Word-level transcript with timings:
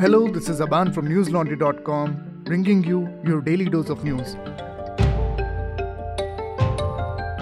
Hello, 0.00 0.28
this 0.28 0.48
is 0.48 0.60
Aban 0.60 0.94
from 0.94 1.06
newslaundry.com, 1.10 2.42
bringing 2.44 2.82
you 2.82 3.06
your 3.22 3.42
daily 3.42 3.66
dose 3.66 3.90
of 3.90 4.02
news. 4.02 4.32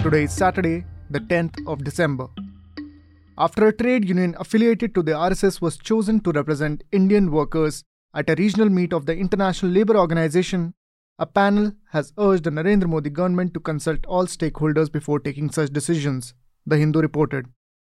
Today 0.03 0.23
is 0.23 0.33
Saturday, 0.33 0.83
the 1.09 1.21
10th 1.21 1.55
of 1.67 1.85
December. 1.85 2.27
After 3.37 3.67
a 3.67 3.71
trade 3.71 4.09
union 4.09 4.35
affiliated 4.37 4.93
to 4.95 5.01
the 5.01 5.13
RSS 5.13 5.61
was 5.61 5.77
chosen 5.77 6.19
to 6.19 6.33
represent 6.33 6.83
Indian 6.91 7.31
workers 7.31 7.85
at 8.13 8.29
a 8.29 8.35
regional 8.35 8.67
meet 8.67 8.91
of 8.91 9.05
the 9.05 9.15
International 9.15 9.71
Labour 9.71 9.95
Organization, 9.95 10.73
a 11.17 11.25
panel 11.25 11.71
has 11.91 12.11
urged 12.17 12.43
the 12.43 12.49
Narendra 12.49 12.89
Modi 12.89 13.09
government 13.09 13.53
to 13.53 13.61
consult 13.61 14.05
all 14.05 14.25
stakeholders 14.25 14.91
before 14.91 15.21
taking 15.21 15.49
such 15.49 15.71
decisions, 15.71 16.33
The 16.67 16.75
Hindu 16.75 16.99
reported. 16.99 17.45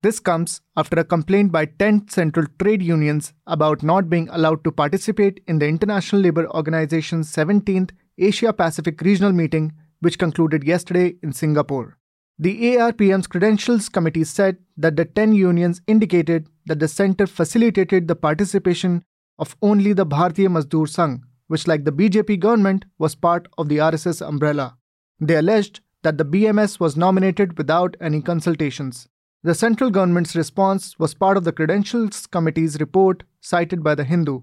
This 0.07 0.21
comes 0.21 0.61
after 0.77 1.01
a 1.01 1.05
complaint 1.05 1.51
by 1.51 1.65
10 1.65 2.11
central 2.11 2.47
trade 2.61 2.81
unions 2.81 3.33
about 3.45 3.83
not 3.83 4.09
being 4.09 4.29
allowed 4.29 4.63
to 4.63 4.71
participate 4.71 5.41
in 5.49 5.59
the 5.59 5.67
International 5.67 6.23
Labour 6.23 6.47
Organization's 6.51 7.33
17th 7.33 7.91
Asia 8.17 8.53
Pacific 8.53 9.01
Regional 9.01 9.33
Meeting, 9.33 9.73
which 9.99 10.17
concluded 10.17 10.63
yesterday 10.63 11.17
in 11.25 11.33
Singapore. 11.33 11.99
The 12.39 12.77
ARPM's 12.77 13.27
Credentials 13.27 13.89
Committee 13.89 14.23
said 14.23 14.59
that 14.77 14.95
the 14.95 15.07
10 15.07 15.33
unions 15.33 15.83
indicated 15.89 16.47
that 16.67 16.79
the 16.79 16.87
center 16.87 17.27
facilitated 17.27 18.07
the 18.07 18.15
participation 18.15 19.03
of 19.41 19.57
only 19.61 19.93
the 19.93 20.07
Bharatiya 20.07 20.51
Mazdoor 20.51 20.87
Sangh, 20.87 21.23
which, 21.49 21.67
like 21.67 21.83
the 21.83 21.91
BJP 21.91 22.39
government, 22.39 22.85
was 22.97 23.17
part 23.17 23.49
of 23.59 23.69
the 23.69 23.79
RSS 23.79 24.25
umbrella. 24.25 24.77
They 25.19 25.35
alleged 25.35 25.81
that 26.05 26.17
the 26.17 26.25
BMS 26.25 26.79
was 26.79 26.97
nominated 26.97 27.59
without 27.59 27.97
any 28.01 28.23
consultations. 28.23 29.09
The 29.47 29.55
central 29.55 29.91
government's 29.91 30.35
response 30.35 30.99
was 30.99 31.15
part 31.15 31.37
of 31.37 31.45
the 31.45 31.53
Credentials 31.53 32.27
Committee's 32.27 32.81
report 32.81 33.23
cited 33.41 33.81
by 33.81 33.95
The 33.95 34.03
Hindu. 34.03 34.41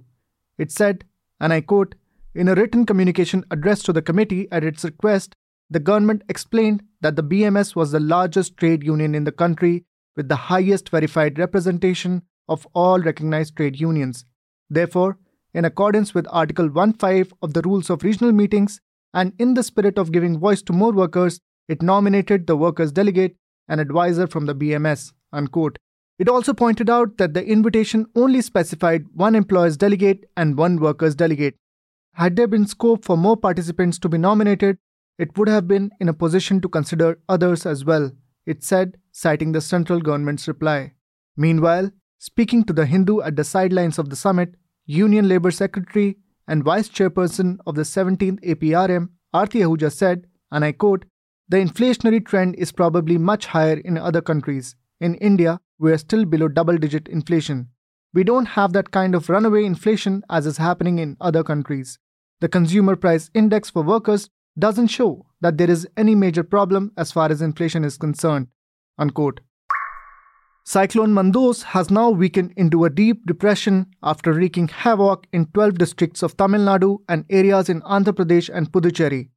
It 0.58 0.72
said, 0.72 1.04
and 1.42 1.52
I 1.52 1.60
quote, 1.60 1.95
in 2.34 2.48
a 2.48 2.56
written 2.56 2.86
communication 2.86 3.44
addressed 3.52 3.86
to 3.88 3.92
the 3.92 4.02
committee 4.02 4.48
at 4.50 4.64
its 4.64 4.86
request, 4.86 5.36
the 5.70 5.82
government 5.82 6.22
explained 6.30 6.84
that 7.02 7.18
the 7.18 7.23
BMS 7.23 7.76
was 7.76 7.92
the 7.92 8.00
largest 8.00 8.56
trade 8.56 8.82
union 8.86 9.14
in 9.14 9.26
the 9.26 9.34
country 9.34 9.84
with 10.16 10.30
the 10.30 10.38
highest 10.38 10.88
verified 10.88 11.38
representation 11.38 12.22
of 12.48 12.66
all 12.73 13.02
recognized 13.02 13.58
trade 13.58 13.78
unions. 13.78 14.23
Therefore, 14.70 15.17
in 15.54 15.66
accordance 15.66 16.14
with 16.14 16.28
Article 16.30 16.70
15 16.73 17.26
of 17.42 17.54
the 17.54 17.62
Rules 17.62 17.90
of 17.90 18.04
Regional 18.04 18.32
Meetings, 18.32 18.80
and 19.14 19.34
in 19.38 19.54
the 19.54 19.64
spirit 19.64 19.98
of 19.98 20.14
giving 20.14 20.40
voice 20.40 20.62
to 20.62 20.72
more 20.72 20.94
workers, 20.94 21.42
it 21.67 21.82
nominated 21.82 22.48
the 22.48 22.56
workers' 22.56 22.94
delegate, 22.94 23.36
an 23.67 23.80
advisor 23.80 24.28
from 24.28 24.45
the 24.45 24.56
BMS. 24.56 25.14
Unquote. 25.31 25.78
It 26.19 26.30
also 26.30 26.53
pointed 26.53 26.89
out 26.89 27.17
that 27.17 27.33
the 27.33 27.45
invitation 27.45 28.05
only 28.16 28.42
specified 28.42 29.05
one 29.14 29.36
employer's 29.36 29.78
delegate 29.78 30.25
and 30.38 30.58
one 30.58 30.78
worker's 30.78 31.16
delegate. 31.16 31.55
Had 32.14 32.36
there 32.36 32.47
been 32.47 32.67
scope 32.67 33.03
for 33.03 33.17
more 33.17 33.36
participants 33.36 33.97
to 34.00 34.09
be 34.09 34.20
nominated, 34.20 34.78
it 35.17 35.36
would 35.38 35.47
have 35.47 35.67
been 35.67 35.92
in 36.00 36.09
a 36.09 36.14
position 36.14 36.61
to 36.61 36.70
consider 36.70 37.20
others 37.28 37.66
as 37.66 37.83
well, 37.83 38.11
it 38.45 38.64
said, 38.64 38.97
citing 39.11 39.52
the 39.52 39.61
central 39.61 40.00
government's 40.00 40.48
reply. 40.48 40.94
Meanwhile, 41.36 41.92
speaking 42.20 42.64
to 42.66 42.73
the 42.73 42.86
Hindu 42.86 43.22
at 43.22 43.36
the 43.36 43.44
sidelines 43.44 43.98
of 43.98 44.09
the 44.09 44.16
summit, 44.16 44.55
Union 44.86 45.27
Labour 45.27 45.52
Secretary 45.52 46.17
and 46.48 46.64
Vice 46.64 46.89
Chairperson 46.89 47.58
of 47.66 47.75
the 47.75 47.83
17th 47.83 48.44
APRM, 48.44 49.09
Aarti 49.33 49.61
Ahuja 49.61 49.92
said, 49.92 50.27
and 50.52 50.64
I 50.64 50.73
quote, 50.73 51.05
The 51.49 51.58
inflationary 51.58 52.25
trend 52.25 52.55
is 52.55 52.72
probably 52.72 53.17
much 53.17 53.47
higher 53.47 53.77
in 53.77 53.97
other 53.97 54.22
countries. 54.22 54.75
In 55.02 55.16
India, 55.16 55.59
we 55.77 55.91
are 55.91 55.97
still 55.97 56.23
below 56.23 56.47
double 56.47 56.77
digit 56.77 57.09
inflation. 57.09 57.67
We 58.13 58.23
don't 58.23 58.45
have 58.45 58.73
that 58.73 58.91
kind 58.91 59.13
of 59.13 59.30
runaway 59.30 59.66
inflation 59.66 60.23
as 60.30 60.45
is 60.45 60.58
happening 60.58 60.99
in 60.99 61.17
other 61.19 61.44
countries. 61.44 61.99
The 62.39 62.47
consumer 62.47 62.95
price 62.95 63.30
index 63.33 63.69
for 63.69 63.83
workers 63.83 64.30
doesn't 64.58 64.88
show 64.88 65.25
that 65.42 65.58
there 65.58 65.70
is 65.70 65.87
any 65.98 66.15
major 66.15 66.43
problem 66.43 66.92
as 66.95 67.11
far 67.11 67.30
as 67.30 67.42
inflation 67.42 67.83
is 67.83 67.98
concerned. 67.98 68.48
Unquote. 68.98 69.42
Cyclone 70.65 71.14
Mandous 71.14 71.64
has 71.64 71.92
now 71.92 72.09
weakened 72.09 72.53
into 72.55 72.86
a 72.86 72.89
deep 72.89 73.26
depression 73.26 73.87
after 74.02 74.32
wreaking 74.32 74.70
havoc 74.70 75.27
in 75.33 75.48
12 75.48 75.77
districts 75.77 76.23
of 76.23 76.37
Tamil 76.37 76.61
Nadu 76.61 76.99
and 77.09 77.26
areas 77.30 77.67
in 77.67 77.82
Andhra 77.82 78.14
Pradesh 78.14 78.49
and 78.53 78.71
Puducherry. 78.71 79.30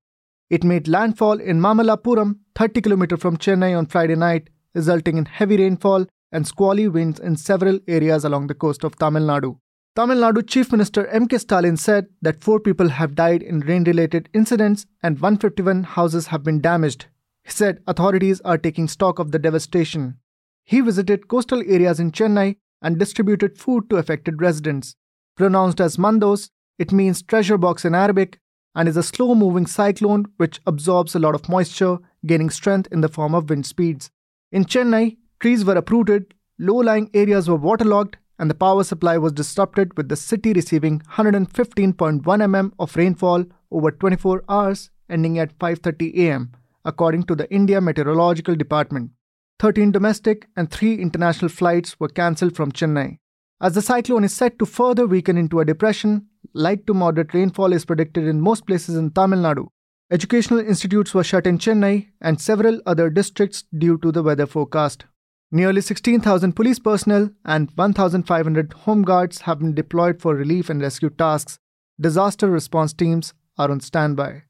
It 0.48 0.62
made 0.62 0.86
landfall 0.86 1.40
in 1.40 1.60
Mamallapuram, 1.60 2.36
30 2.54 2.80
km 2.82 3.18
from 3.18 3.36
Chennai 3.36 3.76
on 3.76 3.86
Friday 3.86 4.14
night, 4.14 4.48
resulting 4.74 5.18
in 5.18 5.24
heavy 5.24 5.56
rainfall 5.56 6.06
and 6.30 6.46
squally 6.46 6.86
winds 6.86 7.18
in 7.18 7.36
several 7.36 7.80
areas 7.88 8.24
along 8.24 8.46
the 8.46 8.54
coast 8.54 8.84
of 8.84 8.96
Tamil 8.96 9.22
Nadu. 9.22 9.58
Tamil 9.96 10.18
Nadu 10.18 10.46
Chief 10.46 10.70
Minister 10.70 11.06
M.K. 11.08 11.38
Stalin 11.38 11.76
said 11.76 12.06
that 12.22 12.44
four 12.44 12.60
people 12.60 12.90
have 12.90 13.16
died 13.16 13.42
in 13.42 13.60
rain 13.60 13.82
related 13.84 14.28
incidents 14.34 14.86
and 15.02 15.16
151 15.16 15.82
houses 15.82 16.28
have 16.28 16.44
been 16.44 16.60
damaged. 16.60 17.06
He 17.42 17.50
said 17.50 17.82
authorities 17.88 18.40
are 18.42 18.58
taking 18.58 18.86
stock 18.86 19.18
of 19.18 19.32
the 19.32 19.40
devastation. 19.40 20.18
He 20.64 20.80
visited 20.80 21.26
coastal 21.26 21.62
areas 21.66 21.98
in 21.98 22.12
Chennai 22.12 22.56
and 22.82 22.98
distributed 22.98 23.58
food 23.58 23.90
to 23.90 23.96
affected 23.96 24.40
residents. 24.40 24.94
Pronounced 25.36 25.80
as 25.80 25.96
Mandous, 25.96 26.50
it 26.78 26.92
means 26.92 27.22
treasure 27.22 27.58
box 27.58 27.84
in 27.84 27.94
Arabic 27.94 28.38
and 28.76 28.88
is 28.88 28.96
a 28.96 29.02
slow 29.02 29.34
moving 29.34 29.66
cyclone 29.66 30.26
which 30.36 30.60
absorbs 30.66 31.16
a 31.16 31.18
lot 31.18 31.34
of 31.34 31.48
moisture, 31.48 31.98
gaining 32.26 32.50
strength 32.50 32.86
in 32.92 33.00
the 33.00 33.08
form 33.08 33.34
of 33.34 33.50
wind 33.50 33.66
speeds. 33.66 34.10
In 34.52 34.64
Chennai, 34.64 35.16
trees 35.40 35.64
were 35.64 35.74
uprooted, 35.74 36.34
low 36.58 36.76
lying 36.76 37.10
areas 37.14 37.48
were 37.48 37.56
waterlogged, 37.56 38.18
and 38.38 38.48
the 38.48 38.54
power 38.54 38.84
supply 38.84 39.16
was 39.16 39.32
disrupted 39.32 39.96
with 39.96 40.08
the 40.08 40.16
city 40.16 40.52
receiving 40.52 41.00
115.1 41.16 42.22
mm 42.22 42.72
of 42.78 42.94
rainfall 42.96 43.44
over 43.72 43.90
24 43.90 44.44
hours 44.48 44.90
ending 45.08 45.38
at 45.38 45.58
5:30 45.58 46.14
am 46.28 46.52
according 46.84 47.24
to 47.24 47.34
the 47.34 47.52
India 47.52 47.80
Meteorological 47.80 48.54
Department. 48.54 49.10
13 49.58 49.90
domestic 49.90 50.48
and 50.56 50.70
3 50.70 50.94
international 50.96 51.48
flights 51.48 51.98
were 51.98 52.08
cancelled 52.08 52.54
from 52.54 52.70
Chennai. 52.70 53.18
As 53.60 53.74
the 53.74 53.82
cyclone 53.82 54.22
is 54.22 54.34
set 54.34 54.58
to 54.58 54.66
further 54.66 55.06
weaken 55.06 55.36
into 55.36 55.60
a 55.60 55.64
depression, 55.64 56.26
light 56.52 56.86
to 56.86 56.94
moderate 56.94 57.34
rainfall 57.34 57.72
is 57.72 57.84
predicted 57.84 58.24
in 58.26 58.40
most 58.40 58.66
places 58.66 58.96
in 58.96 59.10
Tamil 59.10 59.40
Nadu. 59.40 59.68
Educational 60.10 60.60
institutes 60.60 61.12
were 61.12 61.24
shut 61.24 61.46
in 61.46 61.58
Chennai 61.58 62.08
and 62.20 62.40
several 62.40 62.80
other 62.86 63.10
districts 63.10 63.64
due 63.76 63.98
to 63.98 64.12
the 64.12 64.22
weather 64.22 64.46
forecast. 64.46 65.04
Nearly 65.50 65.80
16,000 65.80 66.52
police 66.54 66.78
personnel 66.78 67.30
and 67.44 67.70
1,500 67.74 68.72
home 68.72 69.02
guards 69.02 69.42
have 69.42 69.60
been 69.60 69.74
deployed 69.74 70.20
for 70.20 70.34
relief 70.34 70.70
and 70.70 70.80
rescue 70.80 71.10
tasks. 71.10 71.58
Disaster 72.00 72.50
response 72.50 72.92
teams 72.92 73.32
are 73.58 73.70
on 73.70 73.80
standby. 73.80 74.42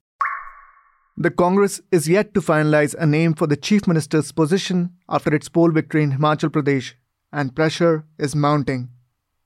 The 1.19 1.31
Congress 1.31 1.81
is 1.91 2.09
yet 2.09 2.34
to 2.34 2.41
finalize 2.41 2.95
a 2.95 3.07
name 3.07 3.33
for 3.33 3.47
the 3.47 3.57
Chief 3.57 3.87
Minister's 3.87 4.33
position 4.33 4.91
after 5.09 5.34
its 5.34 5.49
poll 5.49 5.71
victory 5.71 6.03
in 6.03 6.13
Himachal 6.13 6.51
Pradesh, 6.51 6.93
and 7.33 7.57
pressure 7.57 8.05
is 8.19 8.34
mounting. 8.34 8.91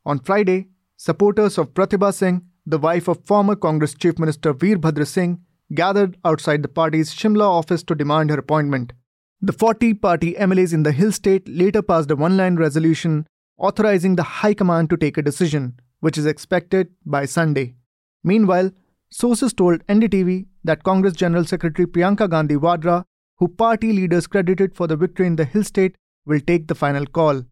On 0.05 0.19
Friday, 0.19 0.69
supporters 1.03 1.57
of 1.57 1.73
Pratibha 1.73 2.13
Singh, 2.13 2.43
the 2.67 2.77
wife 2.77 3.09
of 3.09 3.25
former 3.25 3.57
Congress 3.57 3.95
Chief 3.95 4.19
Minister 4.19 4.53
Veerbhadra 4.53 5.07
Singh, 5.07 5.41
gathered 5.73 6.19
outside 6.27 6.63
the 6.63 6.69
party's 6.69 7.15
Shimla 7.15 7.47
office 7.49 7.83
to 7.85 7.95
demand 7.95 8.29
her 8.29 8.39
appointment. 8.39 8.93
The 9.41 9.55
40 9.55 9.95
party 9.95 10.35
MLAs 10.35 10.75
in 10.75 10.83
the 10.83 10.93
Hill 10.93 11.11
State 11.11 11.49
later 11.49 11.81
passed 11.81 12.11
a 12.11 12.17
one 12.17 12.37
line 12.37 12.57
resolution 12.57 13.27
authorizing 13.57 14.17
the 14.17 14.23
High 14.23 14.53
Command 14.53 14.91
to 14.91 14.99
take 14.99 15.17
a 15.17 15.23
decision, 15.23 15.81
which 16.01 16.19
is 16.19 16.27
expected 16.27 16.89
by 17.07 17.25
Sunday. 17.25 17.77
Meanwhile, 18.23 18.71
sources 19.09 19.55
told 19.55 19.87
NDTV 19.87 20.49
that 20.65 20.83
Congress 20.83 21.15
General 21.15 21.47
Secretary 21.47 21.87
Priyanka 21.87 22.29
Gandhi 22.29 22.57
Vadra, 22.57 23.05
who 23.39 23.49
party 23.49 23.95
leaders 23.95 24.27
credited 24.27 24.77
for 24.77 24.87
the 24.87 24.97
victory 24.97 25.27
in 25.27 25.37
the 25.37 25.47
Hill 25.47 25.65
State, 25.65 25.97
will 26.27 26.41
take 26.41 26.69
the 26.69 26.75
final 26.75 27.07
call. 27.07 27.43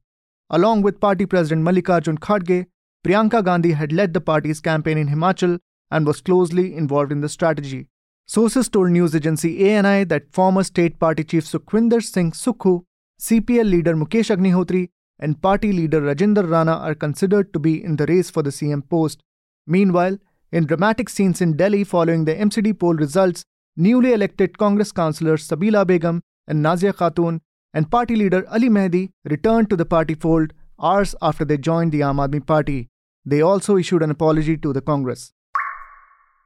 Along 0.51 0.83
with 0.83 1.01
party 1.01 1.25
president 1.25 1.67
Mallikarjun 1.67 2.19
Kharge, 2.19 2.67
Priyanka 3.05 3.45
Gandhi 3.45 3.73
had 3.73 3.93
led 3.93 4.13
the 4.13 4.21
party's 4.21 4.61
campaign 4.61 4.99
in 4.99 5.09
Himachal 5.09 5.59
and 5.91 6.07
was 6.07 6.21
closely 6.21 6.75
involved 6.75 7.13
in 7.13 7.21
the 7.21 7.29
strategy. 7.29 7.87
Sources 8.27 8.69
told 8.69 8.91
news 8.91 9.15
agency 9.15 9.71
ANI 9.71 10.05
that 10.05 10.33
former 10.33 10.63
state 10.63 10.99
party 10.99 11.25
chief 11.25 11.45
Sukhwinder 11.45 12.03
Singh 12.03 12.33
Sukhu, 12.33 12.83
CPL 13.21 13.71
leader 13.71 13.95
Mukesh 13.95 14.35
Agnihotri, 14.37 14.91
and 15.19 15.41
party 15.41 15.73
leader 15.73 16.01
Rajinder 16.01 16.49
Rana 16.49 16.73
are 16.73 16.95
considered 16.95 17.53
to 17.53 17.59
be 17.59 17.83
in 17.83 17.97
the 17.97 18.07
race 18.07 18.31
for 18.31 18.43
the 18.43 18.51
CM 18.51 18.89
post. 18.89 19.23
Meanwhile, 19.67 20.19
in 20.53 20.67
dramatic 20.67 21.09
scenes 21.09 21.41
in 21.41 21.57
Delhi 21.57 21.85
following 21.85 22.25
the 22.25 22.35
MCD 22.35 22.79
poll 22.79 22.95
results, 22.95 23.45
newly 23.77 24.13
elected 24.13 24.59
Congress 24.59 24.93
councillors 24.93 25.47
Sabila 25.47 25.87
Begum 25.87 26.21
and 26.47 26.65
Nazia 26.65 26.93
Khatun 26.93 27.41
and 27.75 27.91
party 27.91 28.17
leader 28.17 28.47
Ali 28.51 28.69
Mehdi 28.69 29.11
returned 29.25 29.71
to 29.71 29.77
the 29.77 29.87
party 29.87 30.15
fold 30.15 30.53
hours 30.81 31.15
after 31.21 31.45
they 31.45 31.59
joined 31.59 31.93
the 31.93 32.01
Aam 32.01 32.17
Aadmi 32.17 32.47
Party. 32.47 32.89
They 33.25 33.41
also 33.41 33.77
issued 33.77 34.03
an 34.03 34.11
apology 34.11 34.57
to 34.57 34.73
the 34.73 34.81
Congress. 34.81 35.33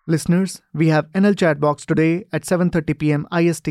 Listeners, 0.06 0.60
we 0.74 0.88
have 0.88 1.10
NL 1.12 1.38
chat 1.38 1.60
box 1.60 1.86
today 1.86 2.24
at 2.32 2.42
7:30 2.42 2.98
p.m. 2.98 3.26
IST 3.32 3.68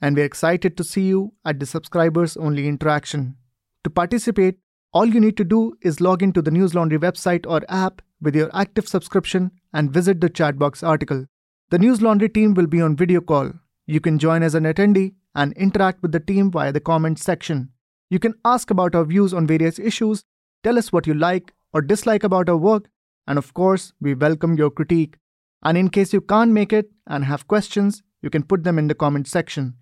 and 0.00 0.16
we're 0.16 0.24
excited 0.24 0.76
to 0.76 0.84
see 0.84 1.02
you 1.02 1.32
at 1.44 1.58
the 1.60 1.66
subscribers 1.66 2.36
only 2.36 2.66
interaction. 2.68 3.36
To 3.84 3.90
participate, 3.90 4.58
all 4.92 5.06
you 5.06 5.20
need 5.20 5.36
to 5.36 5.44
do 5.44 5.76
is 5.82 6.00
log 6.00 6.22
into 6.22 6.40
the 6.42 6.50
News 6.50 6.74
Laundry 6.74 6.98
website 6.98 7.46
or 7.46 7.60
app 7.68 8.02
with 8.20 8.34
your 8.34 8.50
active 8.54 8.88
subscription 8.88 9.50
and 9.72 9.92
visit 9.92 10.20
the 10.20 10.30
chat 10.30 10.58
box 10.58 10.82
article. 10.82 11.26
The 11.70 11.78
News 11.78 12.00
Laundry 12.00 12.28
team 12.28 12.54
will 12.54 12.66
be 12.66 12.80
on 12.80 12.96
video 12.96 13.20
call. 13.20 13.52
You 13.86 14.00
can 14.00 14.18
join 14.18 14.42
as 14.42 14.54
an 14.54 14.64
attendee 14.64 15.14
and 15.34 15.52
interact 15.52 16.02
with 16.02 16.12
the 16.12 16.20
team 16.20 16.50
via 16.50 16.72
the 16.72 16.80
comments 16.80 17.22
section. 17.22 17.70
You 18.08 18.18
can 18.18 18.34
ask 18.44 18.70
about 18.70 18.94
our 18.94 19.04
views 19.04 19.34
on 19.34 19.46
various 19.46 19.78
issues, 19.78 20.22
tell 20.62 20.78
us 20.78 20.92
what 20.92 21.06
you 21.06 21.14
like 21.14 21.52
or 21.72 21.82
dislike 21.82 22.22
about 22.22 22.48
our 22.48 22.56
work, 22.56 22.88
and 23.26 23.38
of 23.38 23.52
course, 23.54 23.92
we 24.00 24.14
welcome 24.14 24.56
your 24.56 24.70
critique. 24.70 25.16
And 25.64 25.76
in 25.76 25.88
case 25.88 26.12
you 26.12 26.20
can't 26.20 26.52
make 26.52 26.72
it 26.72 26.90
and 27.06 27.24
have 27.24 27.48
questions, 27.48 28.02
you 28.22 28.30
can 28.30 28.44
put 28.44 28.62
them 28.62 28.78
in 28.78 28.86
the 28.86 28.94
comment 28.94 29.26
section. 29.26 29.74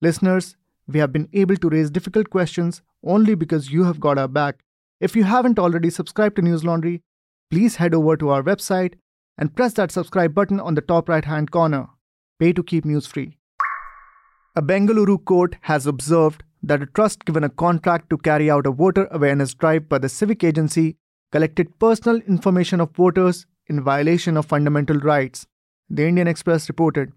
Listeners, 0.00 0.56
we 0.88 0.98
have 0.98 1.12
been 1.12 1.28
able 1.32 1.56
to 1.56 1.68
raise 1.68 1.90
difficult 1.90 2.30
questions 2.30 2.82
only 3.04 3.36
because 3.36 3.70
you 3.70 3.84
have 3.84 4.00
got 4.00 4.18
our 4.18 4.26
back. 4.26 4.64
If 5.00 5.14
you 5.14 5.22
haven't 5.24 5.58
already 5.58 5.90
subscribed 5.90 6.36
to 6.36 6.42
News 6.42 6.64
Laundry, 6.64 7.02
please 7.50 7.76
head 7.76 7.94
over 7.94 8.16
to 8.16 8.30
our 8.30 8.42
website 8.42 8.94
and 9.36 9.54
press 9.54 9.74
that 9.74 9.92
subscribe 9.92 10.34
button 10.34 10.58
on 10.58 10.74
the 10.74 10.80
top 10.80 11.08
right 11.08 11.24
hand 11.24 11.52
corner. 11.52 11.86
Pay 12.40 12.52
to 12.54 12.62
keep 12.64 12.84
news 12.84 13.06
free. 13.06 13.38
A 14.56 14.62
Bengaluru 14.62 15.24
court 15.24 15.56
has 15.62 15.86
observed 15.86 16.42
that 16.62 16.82
a 16.82 16.86
trust 16.86 17.24
given 17.24 17.44
a 17.44 17.48
contract 17.48 18.10
to 18.10 18.18
carry 18.18 18.50
out 18.50 18.66
a 18.66 18.70
voter 18.70 19.08
awareness 19.10 19.54
drive 19.54 19.88
by 19.88 19.98
the 19.98 20.08
civic 20.08 20.42
agency 20.42 20.96
collected 21.32 21.78
personal 21.78 22.16
information 22.22 22.80
of 22.80 22.94
voters 22.94 23.46
in 23.66 23.82
violation 23.82 24.36
of 24.36 24.46
fundamental 24.46 24.98
rights, 24.98 25.46
the 25.90 26.06
Indian 26.06 26.26
Express 26.26 26.68
reported. 26.68 27.12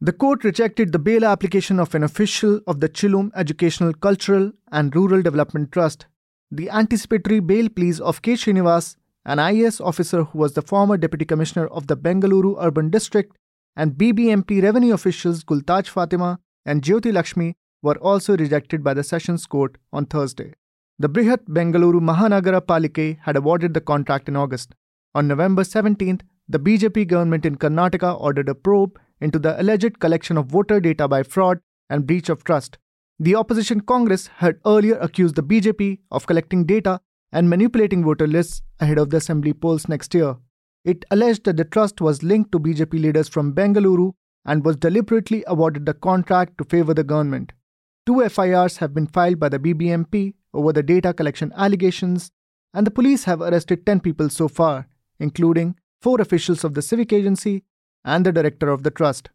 The 0.00 0.12
court 0.12 0.44
rejected 0.44 0.92
the 0.92 0.98
bail 0.98 1.24
application 1.24 1.80
of 1.80 1.94
an 1.94 2.02
official 2.02 2.60
of 2.66 2.80
the 2.80 2.88
Chilume 2.88 3.30
Educational, 3.34 3.94
Cultural 3.94 4.52
and 4.70 4.94
Rural 4.94 5.22
Development 5.22 5.72
Trust. 5.72 6.06
The 6.50 6.70
anticipatory 6.70 7.40
bail 7.40 7.68
pleas 7.68 8.00
of 8.00 8.22
K. 8.22 8.34
Srinivas, 8.34 8.96
an 9.24 9.38
IAS 9.38 9.84
officer 9.84 10.24
who 10.24 10.38
was 10.38 10.52
the 10.52 10.62
former 10.62 10.96
deputy 10.96 11.24
commissioner 11.24 11.66
of 11.68 11.86
the 11.86 11.96
Bengaluru 11.96 12.56
Urban 12.62 12.90
District, 12.90 13.36
and 13.74 13.92
BBMP 13.94 14.62
revenue 14.62 14.94
officials 14.94 15.42
Gultaj 15.44 15.88
Fatima 15.88 16.38
and 16.64 16.82
Jyoti 16.82 17.12
Lakshmi 17.12 17.56
were 17.86 17.98
also 18.12 18.36
rejected 18.36 18.84
by 18.84 18.94
the 18.98 19.04
Sessions 19.10 19.46
Court 19.46 19.78
on 19.92 20.06
Thursday. 20.06 20.52
The 20.98 21.08
Brihat 21.08 21.44
Bengaluru 21.56 22.00
Mahanagara 22.10 22.60
Palike 22.70 23.18
had 23.22 23.36
awarded 23.36 23.74
the 23.74 23.80
contract 23.92 24.28
in 24.28 24.36
August. 24.36 24.74
On 25.14 25.28
November 25.28 25.62
17th, 25.62 26.22
the 26.48 26.58
BJP 26.58 27.06
government 27.08 27.46
in 27.46 27.56
Karnataka 27.56 28.20
ordered 28.20 28.48
a 28.48 28.54
probe 28.54 28.98
into 29.20 29.38
the 29.38 29.60
alleged 29.60 29.98
collection 29.98 30.36
of 30.36 30.46
voter 30.46 30.80
data 30.80 31.08
by 31.08 31.22
fraud 31.22 31.60
and 31.90 32.06
breach 32.06 32.28
of 32.28 32.44
trust. 32.44 32.78
The 33.18 33.34
opposition 33.34 33.80
Congress 33.80 34.26
had 34.38 34.58
earlier 34.66 34.98
accused 34.98 35.36
the 35.36 35.42
BJP 35.42 35.98
of 36.10 36.26
collecting 36.26 36.64
data 36.66 37.00
and 37.32 37.50
manipulating 37.50 38.04
voter 38.04 38.26
lists 38.26 38.62
ahead 38.80 38.98
of 38.98 39.10
the 39.10 39.18
assembly 39.18 39.52
polls 39.52 39.88
next 39.88 40.14
year. 40.14 40.36
It 40.84 41.04
alleged 41.10 41.44
that 41.44 41.56
the 41.56 41.64
trust 41.64 42.00
was 42.00 42.22
linked 42.22 42.52
to 42.52 42.60
BJP 42.60 43.00
leaders 43.00 43.28
from 43.28 43.54
Bengaluru 43.54 44.12
and 44.44 44.64
was 44.64 44.76
deliberately 44.76 45.44
awarded 45.46 45.86
the 45.86 45.94
contract 45.94 46.58
to 46.58 46.64
favor 46.64 46.94
the 46.94 47.04
government. 47.04 47.52
Two 48.06 48.28
FIRs 48.28 48.76
have 48.76 48.94
been 48.94 49.08
filed 49.08 49.40
by 49.40 49.48
the 49.48 49.58
BBMP 49.58 50.34
over 50.54 50.72
the 50.72 50.82
data 50.84 51.12
collection 51.12 51.52
allegations, 51.56 52.30
and 52.72 52.86
the 52.86 52.90
police 52.92 53.24
have 53.24 53.40
arrested 53.40 53.84
10 53.84 53.98
people 53.98 54.30
so 54.30 54.46
far, 54.46 54.86
including 55.18 55.74
four 56.00 56.20
officials 56.20 56.62
of 56.62 56.74
the 56.74 56.82
civic 56.82 57.12
agency 57.12 57.64
and 58.04 58.24
the 58.24 58.30
director 58.30 58.68
of 58.68 58.84
the 58.84 58.92
trust. 58.92 59.30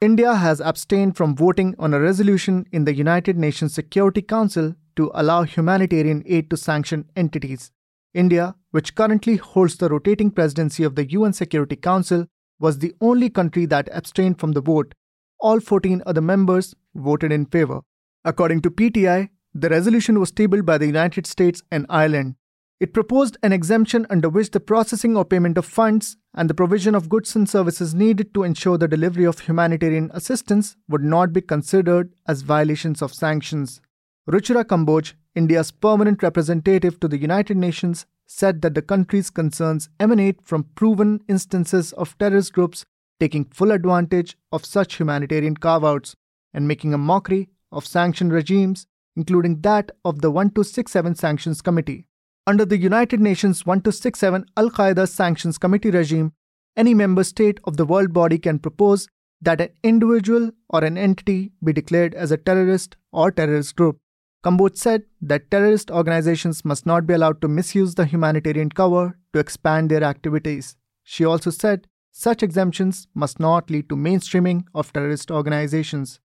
India 0.00 0.34
has 0.34 0.60
abstained 0.60 1.16
from 1.16 1.36
voting 1.36 1.76
on 1.78 1.94
a 1.94 2.00
resolution 2.00 2.66
in 2.72 2.86
the 2.86 2.94
United 2.94 3.38
Nations 3.38 3.72
Security 3.72 4.20
Council 4.20 4.74
to 4.96 5.12
allow 5.14 5.44
humanitarian 5.44 6.24
aid 6.26 6.50
to 6.50 6.56
sanctioned 6.56 7.04
entities. 7.14 7.70
India, 8.12 8.56
which 8.72 8.96
currently 8.96 9.36
holds 9.36 9.76
the 9.76 9.88
rotating 9.88 10.32
presidency 10.32 10.82
of 10.82 10.96
the 10.96 11.08
UN 11.10 11.32
Security 11.32 11.76
Council, 11.76 12.26
was 12.58 12.80
the 12.80 12.94
only 13.00 13.30
country 13.30 13.64
that 13.66 13.88
abstained 13.92 14.40
from 14.40 14.52
the 14.52 14.60
vote. 14.60 14.92
All 15.38 15.60
14 15.60 16.02
other 16.04 16.20
members 16.20 16.74
voted 16.94 17.32
in 17.32 17.46
favor. 17.46 17.80
According 18.24 18.62
to 18.62 18.70
PTI, 18.70 19.28
the 19.54 19.68
resolution 19.68 20.18
was 20.18 20.32
tabled 20.32 20.66
by 20.66 20.78
the 20.78 20.86
United 20.86 21.26
States 21.26 21.62
and 21.70 21.86
Ireland. 21.88 22.36
It 22.80 22.92
proposed 22.92 23.38
an 23.42 23.52
exemption 23.52 24.06
under 24.10 24.28
which 24.28 24.50
the 24.50 24.60
processing 24.60 25.16
or 25.16 25.24
payment 25.24 25.56
of 25.56 25.64
funds 25.64 26.16
and 26.34 26.50
the 26.50 26.54
provision 26.54 26.94
of 26.94 27.08
goods 27.08 27.36
and 27.36 27.48
services 27.48 27.94
needed 27.94 28.34
to 28.34 28.42
ensure 28.42 28.76
the 28.76 28.88
delivery 28.88 29.24
of 29.24 29.38
humanitarian 29.38 30.10
assistance 30.12 30.76
would 30.88 31.04
not 31.04 31.32
be 31.32 31.40
considered 31.40 32.12
as 32.26 32.42
violations 32.42 33.00
of 33.00 33.14
sanctions. 33.14 33.80
Ruchira 34.28 34.64
Kamboj, 34.64 35.12
India's 35.34 35.70
permanent 35.70 36.22
representative 36.22 36.98
to 36.98 37.08
the 37.08 37.18
United 37.18 37.56
Nations, 37.56 38.06
said 38.26 38.62
that 38.62 38.74
the 38.74 38.82
country's 38.82 39.30
concerns 39.30 39.88
emanate 40.00 40.42
from 40.42 40.64
proven 40.74 41.20
instances 41.28 41.92
of 41.92 42.18
terrorist 42.18 42.52
groups 42.52 42.84
taking 43.20 43.44
full 43.44 43.70
advantage 43.70 44.36
of 44.50 44.64
such 44.64 44.96
humanitarian 44.96 45.56
carve 45.56 45.84
outs 45.84 46.16
and 46.54 46.66
making 46.66 46.94
a 46.94 46.98
mockery 46.98 47.50
of 47.70 47.86
sanctioned 47.86 48.32
regimes, 48.32 48.86
including 49.16 49.60
that 49.60 49.90
of 50.04 50.20
the 50.22 50.30
1267 50.30 51.16
Sanctions 51.16 51.60
Committee. 51.60 52.06
Under 52.46 52.64
the 52.64 52.78
United 52.78 53.20
Nations 53.20 53.66
1267 53.66 54.46
Al 54.56 54.70
Qaeda 54.70 55.08
Sanctions 55.08 55.58
Committee 55.58 55.90
regime, 55.90 56.32
any 56.76 56.94
member 56.94 57.24
state 57.24 57.58
of 57.64 57.76
the 57.76 57.84
world 57.84 58.12
body 58.12 58.38
can 58.38 58.58
propose 58.58 59.08
that 59.40 59.60
an 59.60 59.70
individual 59.82 60.50
or 60.68 60.84
an 60.84 60.96
entity 60.96 61.52
be 61.62 61.72
declared 61.72 62.14
as 62.14 62.30
a 62.30 62.36
terrorist 62.36 62.96
or 63.12 63.30
terrorist 63.30 63.76
group. 63.76 63.98
Kamboj 64.44 64.76
said 64.76 65.04
that 65.22 65.50
terrorist 65.50 65.90
organizations 65.90 66.64
must 66.64 66.84
not 66.84 67.06
be 67.06 67.14
allowed 67.14 67.40
to 67.40 67.48
misuse 67.48 67.94
the 67.94 68.04
humanitarian 68.04 68.68
cover 68.68 69.18
to 69.32 69.38
expand 69.38 69.90
their 69.90 70.04
activities. 70.04 70.76
She 71.02 71.24
also 71.24 71.50
said 71.50 71.86
such 72.12 72.42
exemptions 72.42 73.08
must 73.14 73.40
not 73.40 73.70
lead 73.70 73.88
to 73.88 73.96
mainstreaming 73.96 74.64
of 74.74 74.92
terrorist 74.92 75.30
organizations. 75.30 76.20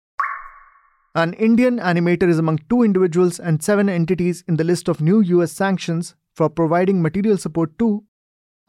An 1.20 1.34
Indian 1.34 1.80
animator 1.80 2.30
is 2.30 2.40
among 2.40 2.60
two 2.70 2.82
individuals 2.82 3.42
and 3.42 3.62
seven 3.62 3.90
entities 3.90 4.42
in 4.48 4.56
the 4.56 4.64
list 4.64 4.88
of 4.88 5.02
new 5.02 5.20
US 5.20 5.52
sanctions 5.52 6.16
for 6.34 6.50
providing 6.50 7.02
material 7.02 7.38
support 7.38 7.78
to, 7.80 8.06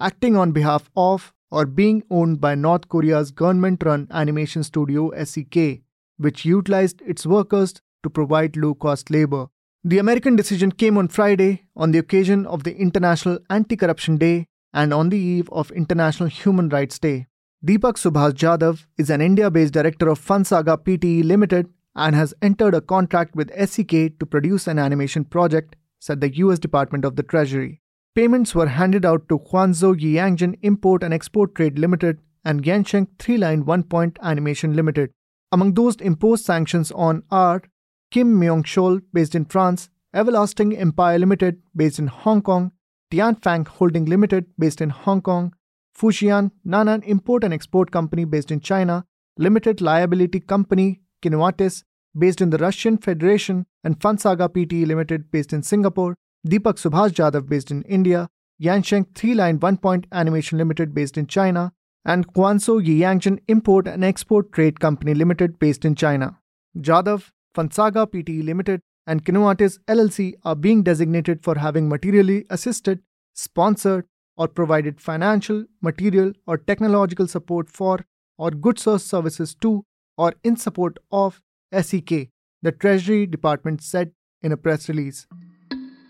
acting 0.01 0.37
on 0.37 0.51
behalf 0.51 0.91
of, 0.97 1.33
or 1.53 1.65
being 1.65 2.03
owned 2.11 2.41
by 2.41 2.57
North 2.57 2.89
Korea's 2.89 3.31
government 3.31 3.85
run 3.85 4.09
animation 4.11 4.65
studio 4.65 5.13
SEK, 5.23 5.83
which 6.17 6.45
utilized 6.45 7.01
its 7.03 7.25
workers 7.25 7.81
to 8.03 8.11
provide 8.11 8.57
low 8.57 8.75
cost 8.75 9.11
labor. 9.11 9.47
The 9.85 9.99
American 9.99 10.35
decision 10.35 10.73
came 10.73 10.99
on 10.99 11.07
Friday 11.07 11.67
on 11.77 11.93
the 11.93 12.01
occasion 12.01 12.47
of 12.47 12.65
the 12.65 12.77
International 12.77 13.39
Anti 13.49 13.77
Corruption 13.77 14.17
Day 14.17 14.47
and 14.75 14.93
on 14.93 15.11
the 15.11 15.19
eve 15.19 15.49
of 15.53 15.71
International 15.71 16.29
Human 16.29 16.69
Rights 16.69 16.99
Day. 16.99 17.29
Deepak 17.65 17.95
Subhas 17.95 18.33
Jadhav 18.33 18.87
is 18.99 19.09
an 19.09 19.21
India 19.21 19.53
based 19.53 19.73
director 19.73 20.09
of 20.09 20.19
Funsaga 20.19 20.77
Pte 20.79 21.23
Limited 21.25 21.69
and 22.01 22.17
has 22.17 22.33
entered 22.41 22.75
a 22.75 22.81
contract 22.81 23.37
with 23.37 23.53
SEK 23.71 24.19
to 24.19 24.27
produce 24.27 24.67
an 24.67 24.79
animation 24.79 25.25
project, 25.25 25.77
said 26.01 26.23
the 26.23 26.35
US 26.37 26.59
Department 26.59 27.05
of 27.05 27.17
the 27.17 27.23
Treasury. 27.23 27.83
Payments 28.15 28.55
were 28.55 28.69
handed 28.69 29.05
out 29.05 29.29
to 29.29 29.39
Guangzhou 29.39 29.95
Yangjin 30.01 30.59
Import 30.63 31.03
and 31.03 31.13
Export 31.13 31.55
Trade 31.55 31.79
Limited 31.79 32.19
and 32.43 32.65
Yansheng 32.65 33.07
3 33.19 33.37
Line 33.37 33.67
1 33.67 33.83
Point 33.85 34.19
Animation 34.23 34.75
Limited. 34.75 35.11
Among 35.53 35.75
those 35.75 35.97
imposed 35.97 36.45
sanctions 36.45 36.91
on 36.93 37.23
are 37.31 37.63
Kim 38.11 38.41
Myong 38.41 38.65
Chol, 38.65 39.03
based 39.13 39.35
in 39.35 39.45
France, 39.45 39.91
Everlasting 40.15 40.77
Empire 40.77 41.19
Limited, 41.19 41.61
based 41.77 41.99
in 41.99 42.07
Hong 42.07 42.41
Kong, 42.41 42.73
Tianfang 43.13 43.69
Holding 43.69 44.07
Limited, 44.07 44.47
based 44.59 44.81
in 44.81 44.89
Hong 44.89 45.21
Kong, 45.21 45.53
Fujian 45.97 46.51
Nanan 46.67 47.05
Import 47.05 47.45
and 47.45 47.53
Export 47.53 47.91
Company, 47.91 48.25
based 48.25 48.51
in 48.51 48.61
China, 48.61 49.05
Limited 49.37 49.83
Liability 49.83 50.41
Company, 50.41 51.01
Kinewatis, 51.23 51.85
based 52.17 52.41
in 52.41 52.51
the 52.51 52.59
Russian 52.59 52.99
Federation, 52.99 53.67
and 53.85 53.99
Funsaga 53.99 54.49
Pte 54.49 54.87
Limited, 54.87 55.31
based 55.31 55.53
in 55.53 55.63
Singapore, 55.63 56.17
Deepak 56.47 56.77
Subhas 56.79 57.11
Jadhav, 57.11 57.49
based 57.49 57.71
in 57.71 57.83
India, 57.83 58.29
Yansheng 58.63 59.07
3 59.15 59.35
Line 59.35 59.59
1 59.59 59.77
Point 59.79 60.07
Animation 60.13 60.59
Limited, 60.59 60.95
based 60.95 61.17
in 61.17 61.27
China, 61.27 61.73
and 62.05 62.33
Guangzhou 62.33 62.81
Yangjin 62.85 63.39
Import 63.49 63.87
and 63.87 64.05
Export 64.05 64.53
Trade 64.53 64.81
Company 64.81 65.15
Limited, 65.15 65.59
based 65.59 65.85
in 65.85 65.95
China. 65.95 66.39
Jadhav, 66.79 67.31
Funsaga 67.55 68.07
Pte 68.07 68.45
Limited, 68.45 68.81
and 69.07 69.25
Kinewatis 69.25 69.79
LLC 69.89 70.35
are 70.45 70.55
being 70.55 70.83
designated 70.83 71.43
for 71.43 71.59
having 71.59 71.89
materially 71.89 72.45
assisted, 72.51 73.01
sponsored, 73.35 74.07
or 74.37 74.49
provided 74.49 75.01
financial, 75.01 75.65
material, 75.83 76.33
or 76.47 76.57
technological 76.57 77.27
support 77.27 77.69
for, 77.69 78.07
or 78.39 78.51
goods 78.51 78.87
or 78.87 78.99
services 78.99 79.55
to, 79.55 79.85
or 80.17 80.35
in 80.45 80.57
support 80.57 80.99
of 81.11 81.41
SEK, 81.73 82.31
the 82.63 82.73
Treasury 82.73 83.27
Department 83.27 83.83
said 83.83 84.13
in 84.43 84.53
a 84.53 84.57
press 84.57 84.89
release. 84.89 85.27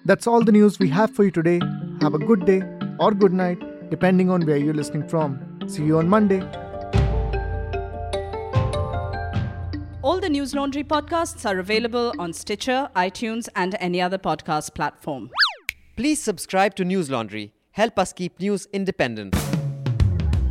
That's 0.05 0.27
all 0.27 0.43
the 0.43 0.53
news 0.53 0.79
we 0.79 0.89
have 0.89 1.15
for 1.15 1.25
you 1.25 1.31
today. 1.31 1.61
Have 2.01 2.15
a 2.15 2.19
good 2.19 2.47
day 2.47 2.63
or 2.99 3.13
good 3.13 3.33
night, 3.33 3.91
depending 3.91 4.31
on 4.31 4.47
where 4.47 4.57
you're 4.57 4.75
listening 4.75 5.07
from. 5.09 5.61
See 5.67 5.85
you 5.85 5.99
on 5.99 6.09
Monday. 6.09 6.41
All 10.03 10.19
the 10.19 10.31
News 10.31 10.55
Laundry 10.55 10.83
podcasts 10.83 11.49
are 11.49 11.59
available 11.59 12.13
on 12.19 12.33
Stitcher, 12.33 12.89
iTunes, 12.97 13.49
and 13.55 13.77
any 13.81 14.01
other 14.01 14.19
podcast 14.19 14.75
platform. 14.75 15.31
Please 15.97 16.23
subscribe 16.23 16.75
to 16.77 16.85
News 16.85 17.11
Laundry 17.11 17.53
help 17.73 17.99
us 17.99 18.13
keep 18.13 18.39
news 18.41 18.67
independent. 18.73 19.35